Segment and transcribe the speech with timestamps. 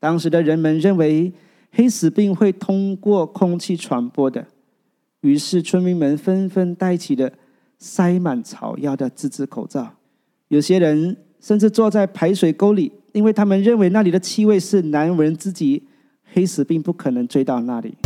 [0.00, 1.32] 当时的人们认为
[1.72, 4.46] 黑死病会通过空气传播的，
[5.20, 7.30] 于是村民们纷纷戴起了
[7.78, 9.94] 塞满草药的自制口罩。
[10.48, 15.82] 有些人甚至坐在排水沟里，因为他们认为那里的气味是难闻之极，
[16.32, 17.96] 黑死病不可能追到那里。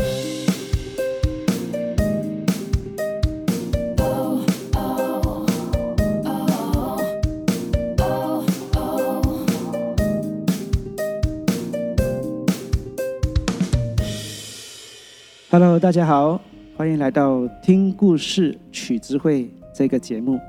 [15.52, 16.40] Hello，大家好，
[16.78, 20.40] 欢迎来到听故事取智慧这个节目，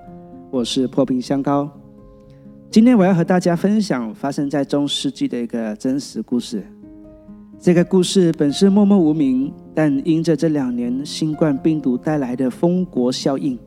[0.49, 1.69] 我是破冰香膏。
[2.71, 6.65] 今天我要和大家分享发生在中世纪的一个真实故事。
[7.59, 13.59] 这个故事本是默默无名，但因着这两年新冠病毒带来的封国效应，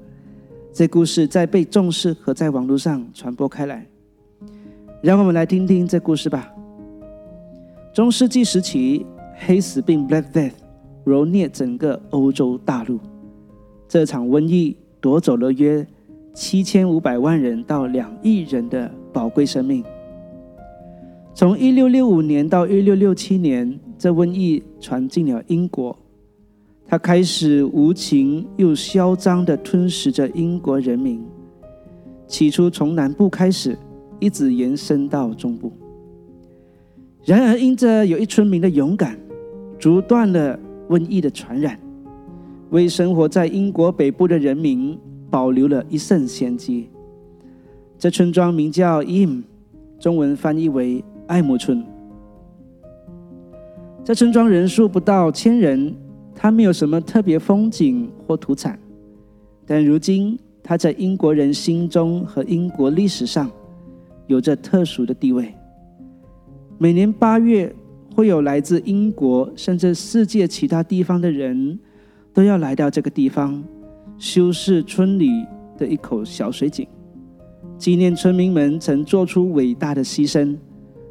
[0.72, 3.86] 这故事在被重视和在网络上传播开来。
[5.02, 6.50] 让我们来听听这故事吧。
[7.92, 10.52] 中世纪时期，黑死病 （Black Death）。
[11.06, 12.98] 蹂躏整个欧洲大陆，
[13.86, 15.86] 这场瘟疫夺走了约
[16.34, 19.84] 七千五百万人到两亿人的宝贵生命。
[21.32, 25.96] 从一六六五年到一六六七年，这瘟疫传进了英国，
[26.84, 31.24] 它开始无情又嚣张地吞噬着英国人民。
[32.26, 33.78] 起初从南部开始，
[34.18, 35.70] 一直延伸到中部。
[37.24, 39.16] 然而，因着有一村民的勇敢，
[39.78, 40.58] 阻断了。
[40.88, 41.78] 瘟疫的传染，
[42.70, 44.98] 为生活在英国北部的人民
[45.30, 46.88] 保留了一线先机。
[47.98, 49.42] 这村庄名叫 Im，
[49.98, 51.84] 中文翻译为艾姆村。
[54.04, 55.94] 这村庄人数不到千人，
[56.34, 58.78] 它没有什么特别风景或土产，
[59.66, 63.50] 但如今它在英国人心中和英国历史上
[64.26, 65.52] 有着特殊的地位。
[66.78, 67.74] 每年八月。
[68.16, 71.78] 会有来自英国甚至世界其他地方的人，
[72.32, 73.62] 都要来到这个地方，
[74.16, 75.44] 修饰村里
[75.76, 76.88] 的一口小水井，
[77.76, 80.56] 纪念村民们曾做出伟大的牺牲，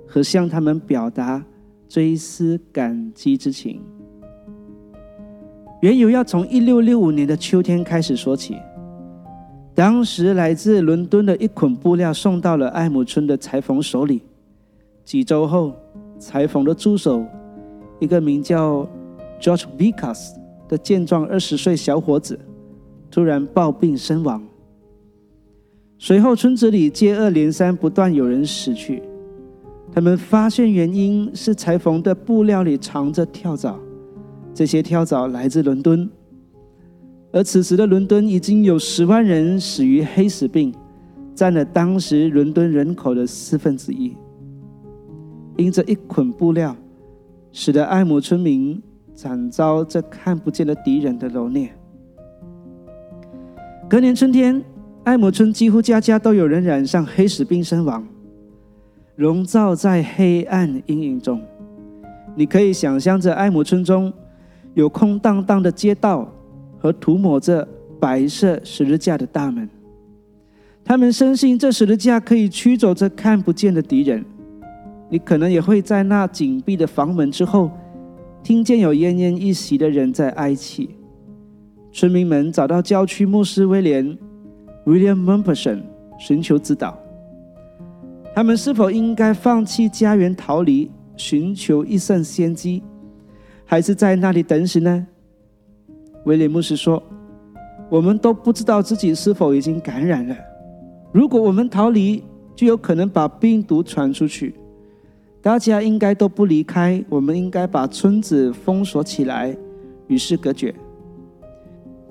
[0.08, 1.46] 和向他们表达
[1.88, 3.80] 追思感激之情。
[5.82, 8.58] 缘由要从一六六五年的秋天开始说起，
[9.76, 14.24] 当时来自伦敦的一捆布料送到了艾姆村的裁缝手里，
[15.04, 15.72] 几周后。
[16.18, 17.26] 裁缝的助手，
[18.00, 18.88] 一个名叫
[19.40, 20.34] George Vicas
[20.68, 22.40] 的健壮二十岁小伙子，
[23.12, 24.42] 突然暴病身亡。
[25.98, 29.02] 随后，村子里接二连三，不断有人死去。
[29.94, 33.80] 他们发现原因是裁缝的布料里藏着跳蚤，
[34.54, 36.10] 这些跳蚤来自伦敦，
[37.32, 40.74] 而此时的伦敦已经有十万人死于黑死病，
[41.34, 44.14] 占了当时伦敦人口的四分之一。
[45.58, 46.76] 因着一捆布料，
[47.52, 48.82] 使得艾姆村民
[49.14, 51.70] 惨遭这看不见的敌人的蹂躏。
[53.90, 54.62] 隔年春天，
[55.04, 58.06] 艾姆村几乎家家都有人染上黑死病身亡，
[59.16, 61.42] 笼罩在黑暗阴影中。
[62.36, 64.12] 你可以想象着艾姆村中
[64.74, 66.30] 有空荡荡的街道
[66.78, 67.66] 和涂抹着
[67.98, 69.70] 白色十字架的大门，
[70.84, 74.26] 他们深信这十字架可以驱走这看不见的敌人。
[75.10, 77.70] 你可能也会在那紧闭的房门之后，
[78.44, 80.90] 听见有奄奄一息的人在哀泣。
[81.92, 84.18] 村民们找到郊区牧师威廉
[84.86, 85.82] （William Mumperson）
[86.20, 86.98] 寻求指导。
[88.34, 92.84] 他们是否应该放弃家园逃离，寻求一线先机，
[93.64, 95.08] 还是在那里等死呢？
[96.26, 97.02] 威廉牧师说
[97.90, 100.36] ：“我们都不知道自己是否已经感染了。
[101.14, 102.24] 如果我们逃离，
[102.56, 104.54] 就有可能把病毒传出去。”
[105.46, 109.56] 大家应该都不离开，我们应该把村子封锁起来，
[110.08, 110.74] 与世隔绝。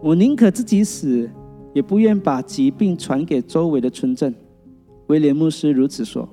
[0.01, 1.29] 我宁可自己死，
[1.73, 4.33] 也不愿把疾病传给周围的村镇。
[5.09, 6.29] 威廉牧师如此说。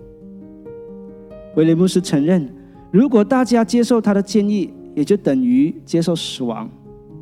[1.55, 2.47] 威廉牧师承认，
[2.91, 6.69] 如果大家接受他的建议，也就等于接受死亡。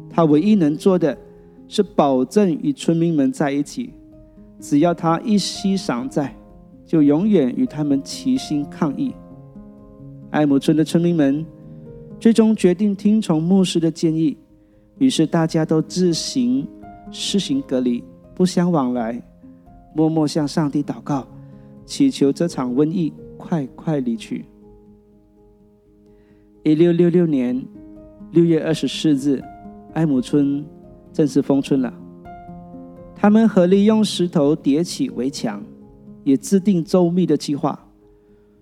[0.09, 1.17] 他唯一能做的
[1.69, 3.93] 是保证与村民们在一起，
[4.59, 6.35] 只要他一息尚在，
[6.85, 9.13] 就永远与他们齐心抗疫。
[10.31, 11.45] 艾姆村的村民们
[12.19, 14.37] 最终决定听从牧师的建议，
[14.97, 16.67] 于是大家都自行
[17.11, 18.03] 施行隔离，
[18.35, 19.21] 不相往来，
[19.95, 21.27] 默默向上帝祷告，
[21.85, 24.45] 祈求这场瘟疫快快离去。
[26.63, 27.65] 一六六六年
[28.31, 29.41] 六月二十四日，
[29.93, 30.63] 艾姆村
[31.11, 31.91] 正式封村了。
[33.15, 35.63] 他们合力用石头叠起围墙，
[36.23, 37.88] 也制定周密的计划。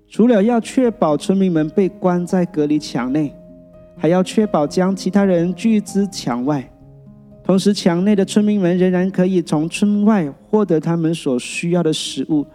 [0.10, 3.34] 除了要确保村民们被关在隔离墙内，
[3.98, 6.68] 还要确保将其他人拒之墙外。
[7.44, 12.46] 同时，墙内的村民们仍然可以从村外获得他们所需要的食物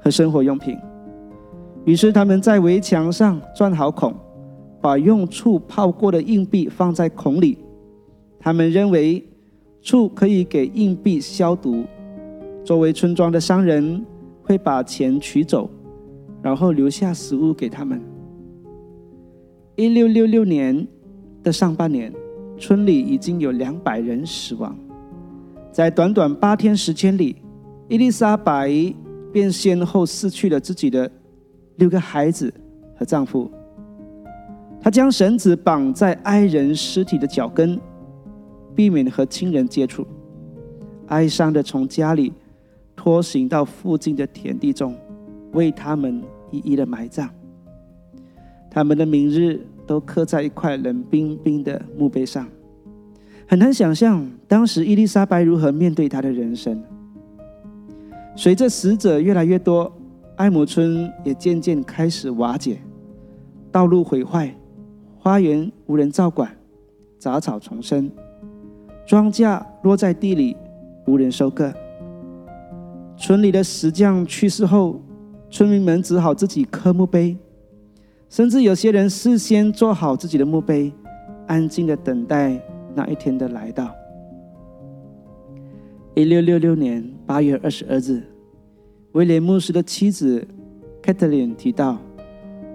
[0.00, 0.76] 和生活用品。
[1.84, 4.14] 于是，他们在围墙上钻好孔，
[4.80, 7.58] 把用醋泡过的硬币放在孔里。
[8.38, 9.24] 他们认为
[9.82, 11.84] 醋可以给硬币消毒。
[12.64, 14.04] 作为村庄的商人
[14.42, 15.68] 会把钱取走，
[16.44, 17.98] 然后留下食物给他们。
[19.76, 20.86] 一六六六年
[21.42, 22.12] 的上半年，
[22.58, 24.76] 村里已经有两百人死亡。
[25.72, 27.36] 在短短八天时间里，
[27.88, 28.70] 伊丽莎白
[29.32, 31.10] 便先后失去了自己的
[31.76, 32.52] 六个孩子
[32.94, 33.50] 和丈夫。
[34.78, 37.80] 她将绳子绑在爱人尸体的脚跟，
[38.74, 40.06] 避免和亲人接触，
[41.06, 42.30] 哀伤的从家里。
[42.94, 44.94] 拖行到附近的田地中，
[45.52, 46.22] 为他们
[46.54, 47.28] 一一的埋葬。
[48.70, 52.46] 他们的名日都刻在一块冷冰冰的墓碑上。
[53.46, 56.82] 很难想象当时伊丽莎白如何面对她的人生。
[58.34, 59.92] 随着死者越来越多，
[60.36, 62.78] 艾姆村也渐渐开始瓦解，
[63.70, 64.52] 道路毁坏，
[65.18, 66.50] 花园无人照管，
[67.18, 68.10] 杂草丛生，
[69.06, 70.56] 庄稼落在地里，
[71.06, 71.72] 无人收割。
[73.16, 75.00] 村里的石匠去世后，
[75.54, 77.36] 村民们只好自己刻墓碑，
[78.28, 80.92] 甚至有些人事先做好自己的墓碑，
[81.46, 82.60] 安静的等待
[82.92, 83.94] 那一天的来到。
[86.16, 88.24] 一六六六年八月二十二日，
[89.12, 90.44] 威廉牧师的妻子
[91.00, 91.98] Kathleen 提到，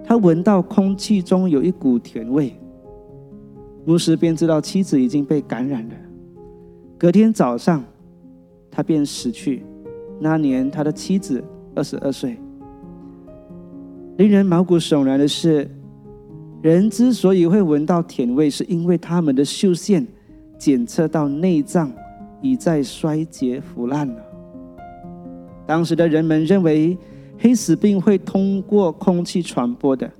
[0.02, 2.56] 他闻到空气中有一股甜味，
[3.84, 5.94] 牧师便知道妻子已经被感染了。
[6.96, 7.84] 隔天早上，
[8.70, 9.66] 他便死去。
[10.18, 11.44] 那年，他的妻子
[11.74, 12.38] 二十二岁。
[14.20, 15.66] 令人毛骨悚然的是，
[16.60, 20.06] 人之所以会闻到甜味，是因为他们的嗅线
[20.58, 21.90] 检测到内脏
[22.42, 24.22] 已在衰竭腐烂了。
[25.66, 26.98] 当时的人们认为
[27.38, 30.10] 黑死病会通过空气传播的，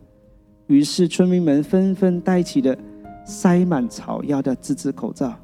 [0.67, 2.75] 于是村民们纷纷戴起了
[3.27, 5.39] 塞满草药的自制口罩。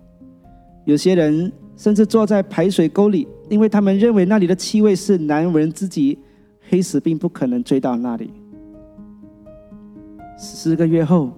[0.86, 3.28] 有些人甚至坐在排水沟里。
[3.50, 6.18] 因为他们认为那里的气味是难闻之极，
[6.68, 8.32] 黑死病不可能追到那里。
[10.36, 11.30] 四个月后，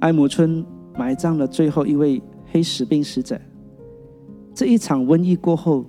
[0.00, 0.64] 艾姆村
[0.96, 2.22] 埋葬了最后一位
[2.52, 3.38] 黑死病死者。
[4.54, 5.84] 这一场瘟疫过后，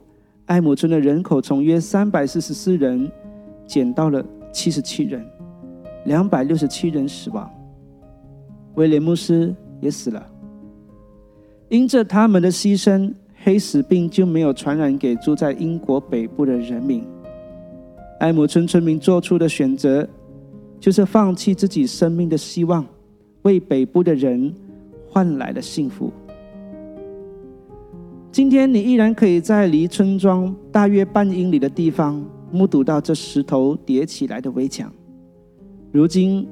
[0.46, 3.12] 艾姆村的人口从约三百四十四人
[3.68, 5.26] 减到了七十七人，
[6.06, 7.50] 两百六十七人死亡。
[8.76, 10.26] 威廉姆斯也死了，
[11.68, 13.14] 因着他们的牺牲。
[13.42, 17.08] 黑死病就没有传染给住在英国北部的人民。
[18.20, 20.06] 艾姆村村民做出的选择，
[20.80, 22.86] 就是放弃自己生命的希望，
[23.42, 24.54] 为北部的人
[25.08, 26.12] 换来了幸福。
[28.32, 34.92] 今天，你依然可以在离村庄大约半英里的地方，目睹到这石头叠起来的围墙。
[35.92, 36.48] 如今，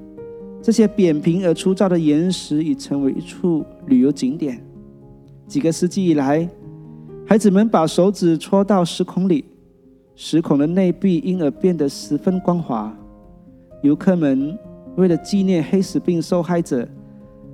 [0.61, 4.61] 这些扁平而粗糙的岩石已成为一处旅游景点。
[5.47, 6.49] 几个世纪以来，
[7.25, 9.45] 孩子们把手指戳到石孔里，
[10.15, 12.93] 石孔的内壁因而变得十分光滑。
[13.81, 14.57] 游客们
[14.95, 16.87] 为了纪念黑死病受害者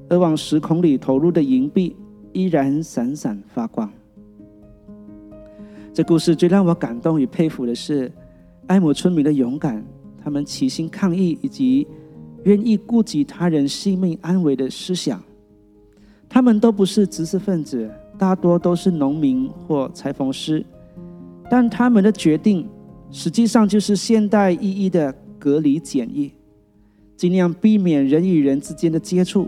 [0.10, 1.96] 而往石孔里投入的银币，
[2.32, 3.90] 依然闪闪发光。
[5.94, 8.12] 这故事最让我感动与佩服的是
[8.68, 9.84] 埃姆村民的勇敢，
[10.24, 11.88] 他们齐心抗议以及
[12.44, 15.22] 愿意顾及他人性命安危的思想。
[16.28, 17.90] 他们都不是知识分子。
[18.16, 20.64] 大多都是农民或裁缝师，
[21.50, 22.66] 但他们的决定
[23.10, 25.14] 实际上就是现代意义的
[25.44, 26.32] 隔离检疫，
[27.18, 29.46] 尽量避免人与人之间的接触，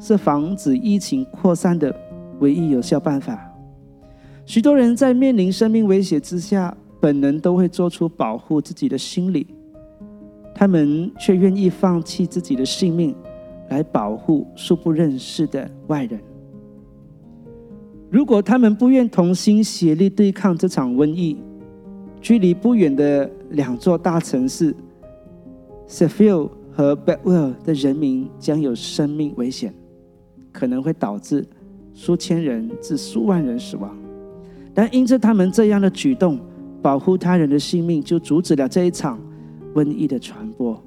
[0.00, 1.94] 是防止疫情扩散的
[2.40, 3.38] 唯一有效办法。
[4.46, 9.46] 许多人在面临生命威胁之下，本能都会做出保护自己的心理，
[10.54, 13.14] 他们却愿意放弃自己的性命
[13.68, 16.18] 来保护素不认识的外人。
[18.08, 21.36] 如果他们不愿同心协力对抗这场瘟疫，
[22.22, 24.74] 距离不远的两座大城市
[25.86, 29.72] s e f i l 和 Bedwell 的人民将有生命危险，
[30.52, 31.46] 可能会导致
[31.94, 33.96] 数千人至数万人死亡。
[34.74, 36.40] 但因着他们这样的举动，
[36.82, 39.20] 保护他人的性命，就阻止了这一场
[39.74, 40.82] 瘟疫的传播。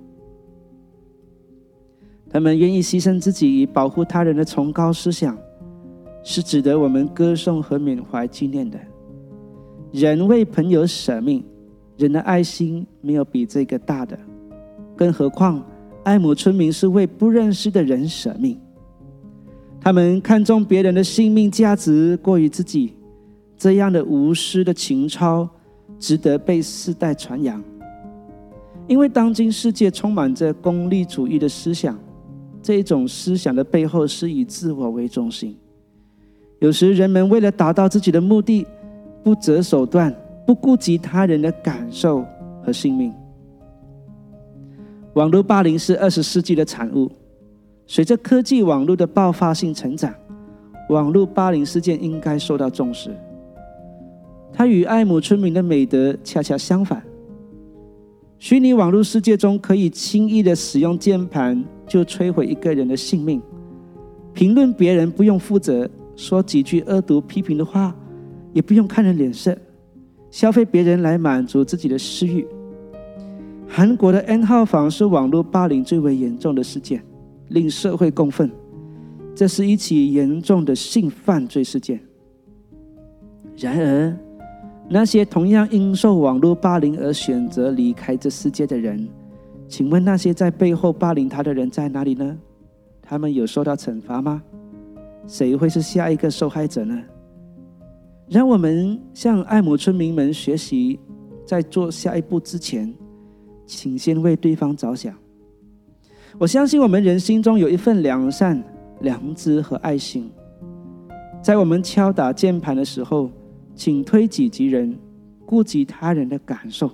[2.30, 5.38] 他们愿意牺牲自己以保护他人的崇高思想。
[6.30, 8.77] 是值得我们歌颂和缅怀纪念的。
[9.94, 11.42] 人为朋友舍命，
[11.96, 14.20] 人的爱心没有比这个大的。
[14.98, 15.63] 更何况
[16.04, 18.60] 爱姆村民是为不认识的人舍命。
[19.80, 22.94] 他们看重别人的性命价值过于自己，
[23.56, 25.48] 这样的无私的情操
[26.00, 27.63] 值得被世代传扬。
[28.88, 31.98] 因为当今世界充满着功利主义的思想，
[32.62, 35.56] 这种思想的背后是以自我为中心。
[36.60, 38.66] 有时人们为了达到自己的目的，
[39.24, 40.13] 不择手段，
[40.46, 42.25] 不顾及他人的感受
[42.63, 43.13] 和性命。
[45.18, 47.12] 网络霸凌是二十世纪的产物。
[47.88, 50.14] 随着科技网络的爆发性成长，
[50.90, 53.10] 网络霸凌事件应该受到重视。
[54.54, 57.02] 它与爱姆村民的美德恰恰相反。
[58.38, 63.42] 虚拟网络世界中，可以轻易的使用键盘就摧毁一个人的性命。
[64.34, 67.96] 评论别人不用负责，说几句恶毒批评的话，
[68.54, 69.58] 也不用看人脸色。
[70.30, 72.46] 消费别人来满足自己的私欲。
[73.68, 77.04] 韩国的 N 号房是网络霸凌最为严重的事件，
[77.50, 78.50] 令社会公愤。
[79.36, 82.00] 这是一起严重的性犯罪事件。
[83.56, 84.18] 然而，
[84.90, 89.08] 那些同样因受网络霸凌而选择离开这世界的人，
[89.68, 92.38] 请问那些在背后霸凌他的人在哪里呢？
[93.02, 94.42] 他们有受到惩罚吗？
[95.28, 97.00] 谁会是下一个受害者呢？
[98.30, 101.00] 让我们向爱姆村民们学习，
[101.46, 102.94] 在做下一步之前，
[103.68, 105.14] 请先为对方着想。
[106.40, 108.64] 我相信我们人心中有一份良善、
[109.02, 110.32] 良知和爱心，
[111.44, 113.30] 在我们敲打键盘的时候。
[113.80, 114.98] 请推己及人，
[115.46, 116.90] 顾及他人的感受，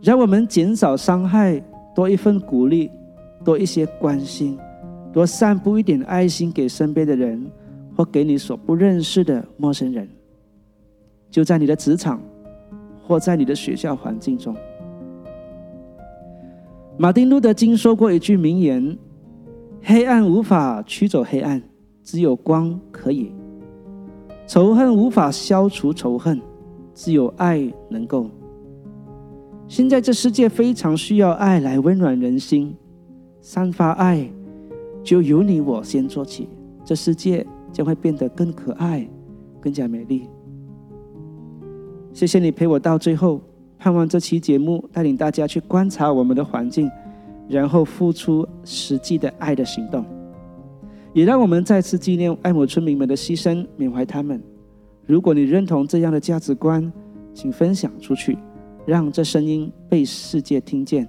[0.00, 1.60] 让我们减少伤害，
[1.92, 2.88] 多一份鼓励，
[3.44, 4.56] 多一些关心，
[5.12, 7.44] 多散布一点爱心给身边的人，
[7.96, 10.08] 或给你所不认识的陌生人。
[11.28, 12.22] 就在你的职场，
[13.04, 14.54] 或在你的学校环境中。
[16.96, 18.96] 马丁路德金说过一句名言
[19.82, 21.60] ：“黑暗无法驱走黑暗，
[22.04, 23.32] 只有光可以。”
[24.46, 26.40] 仇恨无法消除仇恨，
[26.94, 28.30] 只有爱能够。
[29.66, 32.72] 现在这世界非常需要爱来温暖人心，
[33.40, 34.30] 散发爱，
[35.02, 36.48] 就由你我先做起，
[36.84, 39.08] 这世界将会变得更可爱，
[39.60, 40.28] 更加美丽。
[42.12, 43.40] 谢谢你陪我到最后，
[43.84, 46.90] 盼望这期节目带领大家去观察我们的环境，
[47.46, 50.02] 然后付出实际的爱的行动。
[51.12, 54.42] 也让我们再次纪念爱姆村民们的牺牲，缅怀他们。
[55.04, 56.90] 如果你认同这样的价值观，
[57.34, 58.38] 请分享出去，
[58.86, 61.06] 让这声音被世界听见。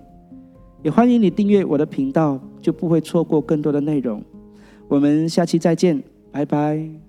[0.83, 4.21] 也欢迎你订阅我的频道，就不会错过更多的内容。
[4.89, 7.04] 我们下期再见，拜拜。